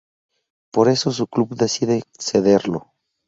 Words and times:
Por 0.71 0.89
eso 0.89 1.11
su 1.11 1.27
club 1.27 1.53
decide 1.55 2.01
cederlo. 2.17 2.91